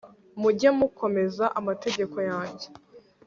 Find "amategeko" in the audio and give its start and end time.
1.59-2.17